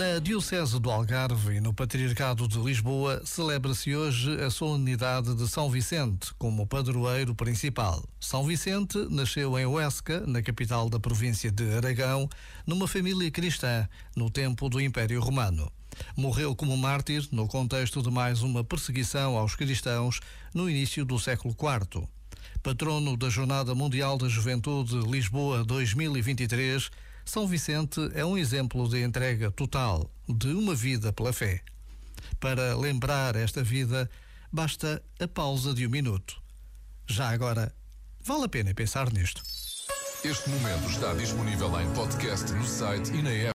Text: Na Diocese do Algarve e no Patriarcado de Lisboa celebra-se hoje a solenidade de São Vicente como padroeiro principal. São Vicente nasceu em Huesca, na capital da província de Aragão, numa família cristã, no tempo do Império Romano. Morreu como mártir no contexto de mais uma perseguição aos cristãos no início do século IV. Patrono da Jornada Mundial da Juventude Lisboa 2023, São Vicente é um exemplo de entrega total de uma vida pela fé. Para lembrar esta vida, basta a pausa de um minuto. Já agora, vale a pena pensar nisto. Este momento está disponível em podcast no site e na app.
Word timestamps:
Na 0.00 0.18
Diocese 0.18 0.78
do 0.78 0.90
Algarve 0.90 1.56
e 1.56 1.60
no 1.60 1.74
Patriarcado 1.74 2.46
de 2.46 2.58
Lisboa 2.58 3.20
celebra-se 3.24 3.94
hoje 3.94 4.40
a 4.40 4.48
solenidade 4.48 5.34
de 5.34 5.48
São 5.48 5.68
Vicente 5.68 6.32
como 6.38 6.66
padroeiro 6.66 7.34
principal. 7.34 8.02
São 8.20 8.46
Vicente 8.46 8.96
nasceu 9.10 9.58
em 9.58 9.66
Huesca, 9.66 10.24
na 10.26 10.40
capital 10.42 10.88
da 10.88 11.00
província 11.00 11.50
de 11.50 11.74
Aragão, 11.74 12.28
numa 12.66 12.88
família 12.88 13.30
cristã, 13.30 13.88
no 14.16 14.30
tempo 14.30 14.68
do 14.68 14.80
Império 14.80 15.20
Romano. 15.20 15.70
Morreu 16.16 16.56
como 16.56 16.76
mártir 16.76 17.28
no 17.32 17.48
contexto 17.48 18.00
de 18.00 18.10
mais 18.10 18.42
uma 18.42 18.64
perseguição 18.64 19.36
aos 19.36 19.54
cristãos 19.54 20.20
no 20.54 20.70
início 20.70 21.04
do 21.04 21.18
século 21.18 21.52
IV. 21.52 22.08
Patrono 22.62 23.16
da 23.16 23.30
Jornada 23.30 23.74
Mundial 23.74 24.18
da 24.18 24.28
Juventude 24.28 24.94
Lisboa 25.10 25.64
2023, 25.64 26.90
São 27.24 27.46
Vicente 27.46 28.10
é 28.14 28.22
um 28.22 28.36
exemplo 28.36 28.86
de 28.86 29.02
entrega 29.02 29.50
total 29.50 30.10
de 30.28 30.48
uma 30.48 30.74
vida 30.74 31.10
pela 31.10 31.32
fé. 31.32 31.62
Para 32.38 32.76
lembrar 32.76 33.34
esta 33.34 33.62
vida, 33.62 34.10
basta 34.52 35.02
a 35.18 35.26
pausa 35.26 35.72
de 35.72 35.86
um 35.86 35.90
minuto. 35.90 36.36
Já 37.06 37.30
agora, 37.30 37.74
vale 38.22 38.44
a 38.44 38.48
pena 38.48 38.74
pensar 38.74 39.10
nisto. 39.10 39.42
Este 40.22 40.50
momento 40.50 40.90
está 40.90 41.14
disponível 41.14 41.80
em 41.80 41.90
podcast 41.94 42.52
no 42.52 42.66
site 42.66 43.10
e 43.12 43.22
na 43.22 43.30
app. 43.30 43.48